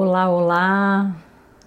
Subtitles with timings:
[0.00, 1.16] Olá, olá!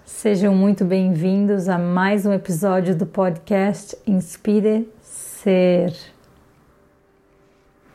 [0.06, 5.94] Sejam muito bem-vindos a mais um episódio do podcast Inspire Ser.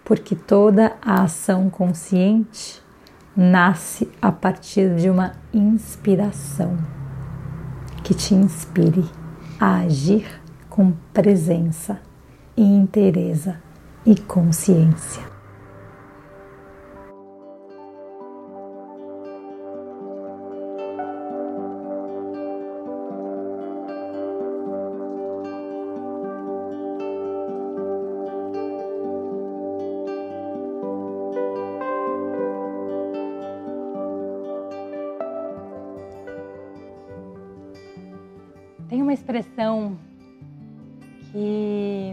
[0.05, 2.79] Porque toda a ação consciente
[3.35, 6.77] nasce a partir de uma inspiração
[8.03, 9.09] que te inspire
[9.59, 11.99] a agir com presença,
[12.55, 13.59] inteireza
[14.05, 15.36] e consciência.
[39.07, 39.97] Uma expressão
[41.31, 42.11] que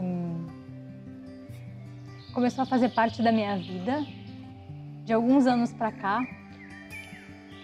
[2.32, 4.06] começou a fazer parte da minha vida
[5.04, 6.24] de alguns anos para cá,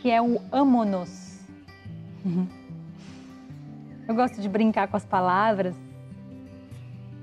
[0.03, 1.47] que é o amonos.
[4.09, 5.77] Eu gosto de brincar com as palavras,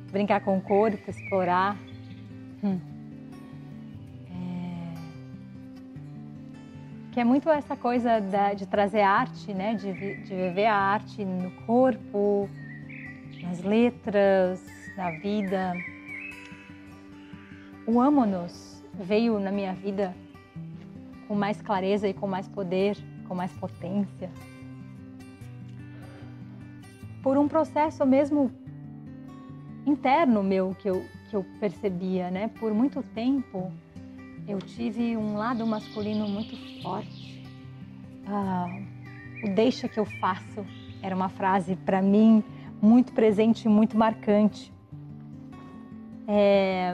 [0.09, 1.75] brincar com o corpo, explorar.
[7.17, 9.73] Que é muito essa coisa da, de trazer arte, né?
[9.73, 12.47] De, de viver a arte no corpo,
[13.41, 14.63] nas letras,
[14.95, 15.73] na vida.
[17.87, 20.13] O Amo-nos veio na minha vida
[21.27, 22.95] com mais clareza e com mais poder,
[23.27, 24.29] com mais potência.
[27.23, 28.51] Por um processo mesmo
[29.87, 32.51] interno meu que eu, que eu percebia, né?
[32.59, 33.71] Por muito tempo
[34.47, 37.43] eu tive um lado masculino muito forte.
[38.25, 38.69] Ah,
[39.43, 40.65] o deixa que eu faço
[41.01, 42.43] era uma frase para mim
[42.81, 44.71] muito presente muito marcante.
[46.27, 46.93] É,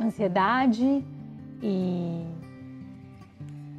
[0.00, 1.04] ansiedade
[1.62, 2.24] e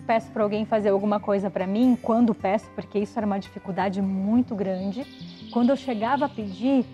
[0.05, 4.01] peço para alguém fazer alguma coisa para mim, quando peço, porque isso era uma dificuldade
[4.01, 5.05] muito grande.
[5.51, 6.85] Quando eu chegava a pedir,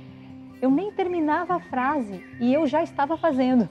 [0.62, 3.70] eu nem terminava a frase e eu já estava fazendo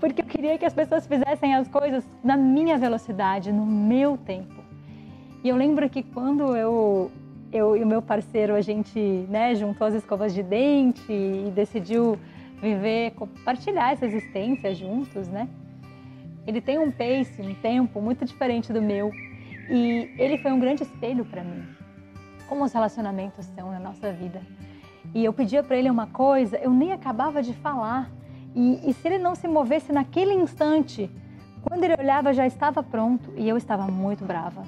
[0.00, 4.62] porque eu queria que as pessoas fizessem as coisas na minha velocidade, no meu tempo.
[5.42, 7.10] E eu lembro que quando eu,
[7.52, 12.18] eu e o meu parceiro, a gente né, juntou as escovas de dente e decidiu
[12.60, 15.48] viver, compartilhar essa existência juntos, né?
[16.46, 19.12] Ele tem um pace, um tempo muito diferente do meu.
[19.70, 21.62] E ele foi um grande espelho para mim.
[22.48, 24.40] Como os relacionamentos são na nossa vida.
[25.14, 28.10] E eu pedia para ele uma coisa, eu nem acabava de falar.
[28.54, 31.10] E, e se ele não se movesse naquele instante,
[31.62, 34.64] quando ele olhava já estava pronto e eu estava muito brava.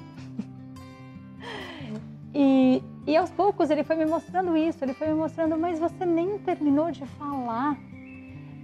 [2.33, 6.05] e, e aos poucos ele foi me mostrando isso, ele foi me mostrando, mas você
[6.05, 7.77] nem terminou de falar.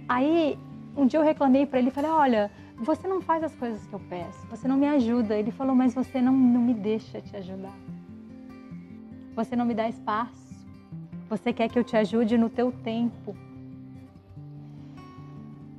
[0.08, 0.58] Aí
[0.96, 4.00] um dia eu reclamei para ele falei: Olha, você não faz as coisas que eu
[4.00, 5.36] peço, você não me ajuda.
[5.36, 7.74] Ele falou: Mas você não, não me deixa te ajudar.
[9.34, 10.48] Você não me dá espaço.
[11.28, 13.36] Você quer que eu te ajude no teu tempo.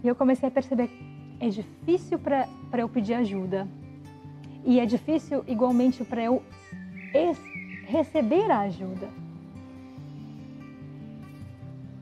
[0.04, 0.90] E eu comecei a perceber
[1.40, 3.68] é difícil para eu pedir ajuda.
[4.66, 6.44] E é difícil igualmente para eu
[7.88, 9.08] receber a ajuda.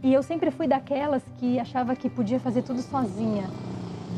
[0.03, 3.49] E eu sempre fui daquelas que achava que podia fazer tudo sozinha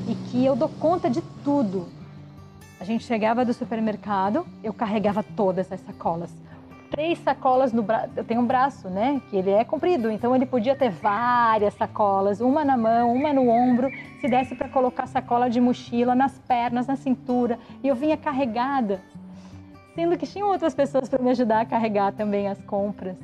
[0.07, 1.88] e que eu dou conta de tudo.
[2.79, 6.31] A gente chegava do supermercado, eu carregava todas as sacolas
[6.89, 8.09] três sacolas no braço.
[8.16, 9.22] Eu tenho um braço, né?
[9.29, 13.47] Que ele é comprido, então ele podia ter várias sacolas, uma na mão, uma no
[13.47, 17.59] ombro, se desse para colocar sacola de mochila nas pernas, na cintura.
[17.84, 19.02] E eu vinha carregada,
[19.96, 23.17] sendo que tinham outras pessoas para me ajudar a carregar também as compras.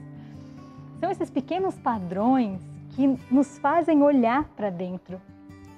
[0.99, 2.61] São esses pequenos padrões
[2.95, 5.19] que nos fazem olhar para dentro.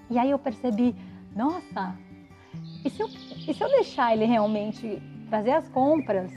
[0.10, 0.96] E aí eu percebi,
[1.36, 1.96] nossa,
[2.84, 3.08] e se eu,
[3.48, 6.32] e se eu deixar ele realmente trazer as compras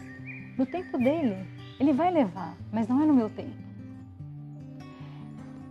[0.61, 1.39] no tempo dele.
[1.79, 3.57] Ele vai levar, mas não é no meu tempo.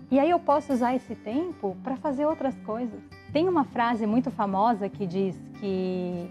[0.10, 3.00] E aí eu posso usar esse tempo para fazer outras coisas.
[3.32, 6.28] Tem uma frase muito famosa que diz que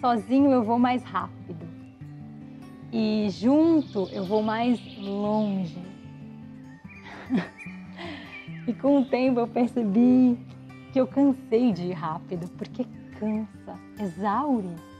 [0.00, 1.66] sozinho eu vou mais rápido
[2.90, 5.82] e junto eu vou mais longe.
[8.66, 10.38] e com o tempo eu percebi
[10.94, 12.86] que eu cansei de ir rápido, porque
[13.18, 14.91] cansa, exaure.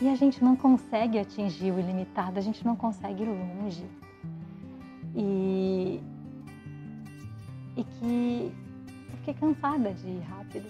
[0.00, 3.84] E a gente não consegue atingir o ilimitado, a gente não consegue ir longe.
[5.14, 6.00] E,
[7.76, 8.52] e que
[9.10, 10.66] eu fiquei cansada de ir rápido.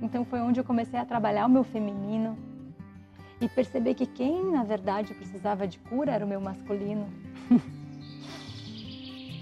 [0.00, 2.38] Então foi onde eu comecei a trabalhar o meu feminino
[3.38, 7.06] e perceber que quem na verdade precisava de cura era o meu masculino.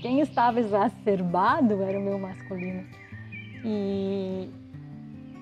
[0.03, 2.85] quem estava exacerbado era o meu masculino.
[3.65, 4.51] E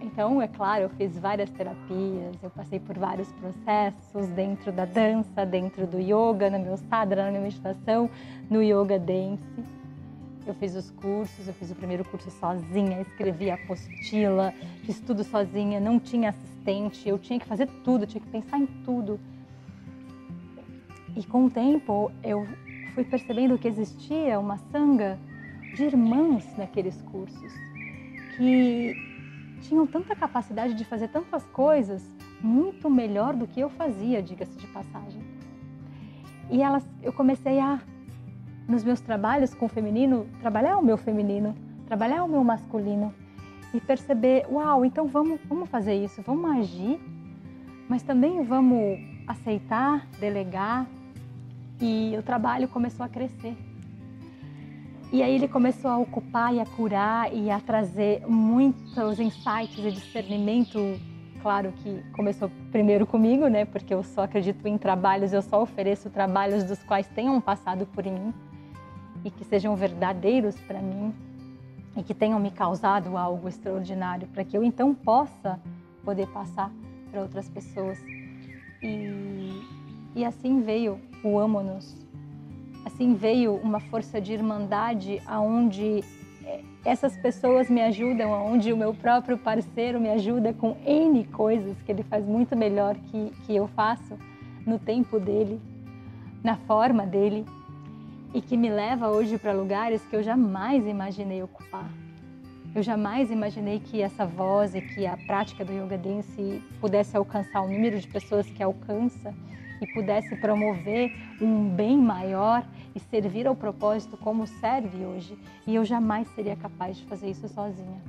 [0.06, 5.44] Então, é claro, eu fiz várias terapias, eu passei por vários processos dentro da dança,
[5.44, 8.08] dentro do yoga, no meu sadhana, na minha meditação,
[8.48, 9.42] no yoga dance.
[10.46, 14.54] Eu fiz os cursos, eu fiz o primeiro curso sozinha, escrevi a apostila,
[14.84, 18.66] fiz tudo sozinha, não tinha assistente, eu tinha que fazer tudo, tinha que pensar em
[18.84, 19.18] tudo.
[21.16, 22.46] E com o tempo eu
[22.94, 25.18] fui percebendo que existia uma sanga
[25.74, 27.52] de irmãs naqueles cursos
[28.36, 29.15] que
[29.68, 32.08] tinham tanta capacidade de fazer tantas coisas
[32.40, 35.20] muito melhor do que eu fazia, diga-se de passagem.
[36.50, 37.80] E elas, eu comecei a,
[38.68, 41.54] nos meus trabalhos com o feminino, trabalhar o meu feminino,
[41.86, 43.12] trabalhar o meu masculino
[43.74, 47.00] e perceber, uau, então vamos, vamos fazer isso, vamos agir,
[47.88, 50.86] mas também vamos aceitar, delegar
[51.80, 53.56] e o trabalho começou a crescer.
[55.12, 59.90] E aí ele começou a ocupar e a curar e a trazer muitos insights e
[59.92, 60.78] discernimento.
[61.40, 63.64] Claro que começou primeiro comigo, né?
[63.64, 68.04] Porque eu só acredito em trabalhos, eu só ofereço trabalhos dos quais tenham passado por
[68.04, 68.34] mim
[69.24, 71.14] e que sejam verdadeiros para mim
[71.96, 75.58] e que tenham me causado algo extraordinário para que eu então possa
[76.04, 76.70] poder passar
[77.12, 77.98] para outras pessoas.
[78.82, 79.62] E,
[80.16, 82.05] e assim veio o Amo-nos
[82.86, 86.04] Assim veio uma força de irmandade aonde
[86.44, 91.76] é, essas pessoas me ajudam, aonde o meu próprio parceiro me ajuda com N coisas
[91.82, 94.16] que ele faz muito melhor que, que eu faço
[94.64, 95.60] no tempo dele,
[96.44, 97.44] na forma dele
[98.32, 101.90] e que me leva hoje para lugares que eu jamais imaginei ocupar.
[102.72, 107.62] Eu jamais imaginei que essa voz e que a prática do yoga dance pudesse alcançar
[107.62, 109.34] o número de pessoas que alcança
[109.80, 115.38] e pudesse promover um bem maior e servir ao propósito como serve hoje.
[115.66, 118.00] E eu jamais seria capaz de fazer isso sozinha.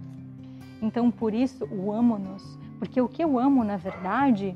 [0.82, 2.44] Então, por isso, o amo-nos,
[2.80, 4.56] porque o que eu amo, na verdade,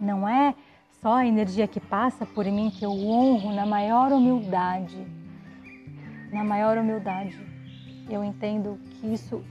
[0.00, 0.54] não é
[1.00, 4.96] só a energia que passa por mim, que eu honro na maior humildade.
[6.32, 7.38] Na maior humildade.
[8.08, 9.42] Eu entendo que isso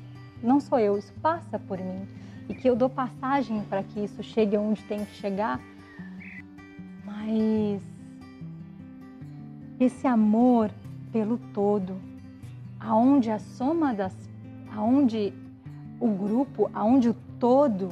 [0.42, 2.08] não sou eu, isso passa por mim.
[2.50, 5.60] E que eu dou passagem para que isso chegue onde tem que chegar.
[7.26, 7.82] Mas
[9.80, 10.70] esse amor
[11.12, 11.96] pelo todo,
[12.80, 14.14] aonde a soma das,
[14.76, 15.32] aonde
[16.02, 17.90] o grupo, aonde o todo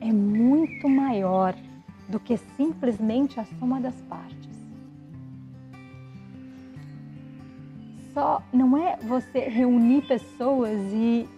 [0.00, 1.56] é muito maior
[2.08, 4.38] do que simplesmente a soma das partes.
[8.14, 11.28] Só não é você reunir pessoas e,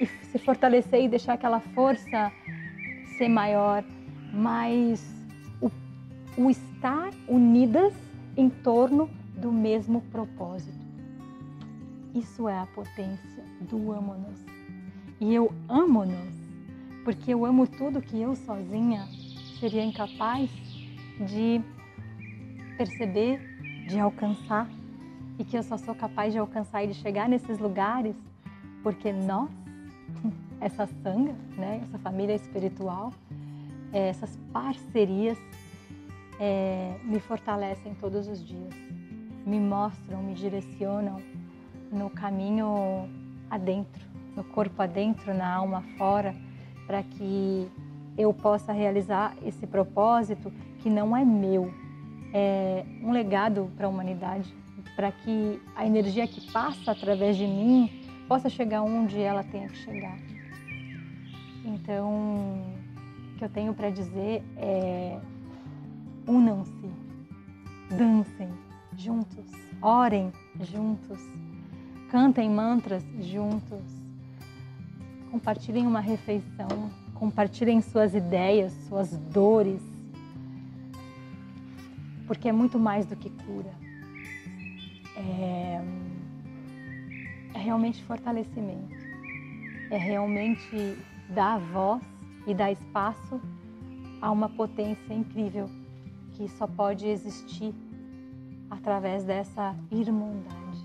[0.00, 2.30] e se fortalecer e deixar aquela força
[3.16, 3.82] ser maior,
[4.34, 5.19] mas
[6.40, 7.92] o estar unidas
[8.34, 10.80] em torno do mesmo propósito.
[12.14, 14.40] Isso é a potência do amo-nos.
[15.20, 16.34] E eu amo-nos
[17.04, 19.06] porque eu amo tudo que eu sozinha
[19.58, 20.50] seria incapaz
[21.26, 21.60] de
[22.78, 23.38] perceber,
[23.86, 24.66] de alcançar.
[25.38, 28.16] E que eu só sou capaz de alcançar e de chegar nesses lugares
[28.82, 29.50] porque nós,
[30.60, 33.12] essa sanga, né, essa família espiritual,
[33.92, 35.38] essas parcerias
[36.40, 38.74] é, me fortalecem todos os dias,
[39.44, 41.20] me mostram, me direcionam
[41.92, 43.08] no caminho
[43.50, 44.02] adentro,
[44.34, 46.34] no corpo adentro, na alma fora,
[46.86, 47.68] para que
[48.16, 51.72] eu possa realizar esse propósito que não é meu,
[52.32, 54.54] é um legado para a humanidade,
[54.96, 57.90] para que a energia que passa através de mim
[58.26, 60.16] possa chegar onde ela tenha que chegar.
[61.64, 62.62] Então,
[63.34, 65.18] o que eu tenho para dizer é
[66.30, 66.88] unam-se,
[67.90, 68.48] dancem
[68.96, 69.44] juntos,
[69.82, 71.18] orem juntos,
[72.08, 73.82] cantem mantras juntos,
[75.32, 76.68] compartilhem uma refeição,
[77.14, 79.82] compartilhem suas ideias, suas dores,
[82.28, 83.74] porque é muito mais do que cura.
[85.16, 85.82] É,
[87.54, 88.94] é realmente fortalecimento,
[89.90, 90.96] é realmente
[91.28, 92.00] dar voz
[92.46, 93.40] e dar espaço
[94.22, 95.68] a uma potência incrível
[96.40, 97.74] que só pode existir
[98.70, 100.80] através dessa irmandade,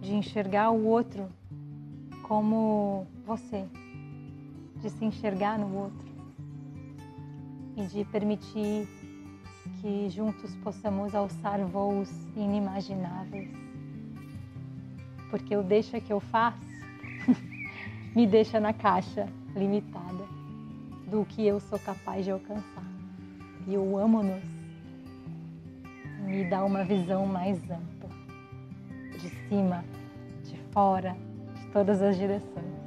[0.00, 1.28] de enxergar o outro
[2.24, 3.64] como você,
[4.82, 6.08] de se enxergar no outro
[7.76, 8.88] e de permitir
[9.80, 13.50] que juntos possamos alçar voos inimagináveis.
[15.30, 16.58] Porque o deixa que eu faço
[18.12, 20.24] me deixa na caixa limitada
[21.06, 22.82] do que eu sou capaz de alcançar.
[23.66, 24.53] E o amo-nos
[26.24, 28.08] me dá uma visão mais ampla,
[29.18, 29.84] de cima,
[30.44, 31.16] de fora,
[31.54, 32.83] de todas as direções.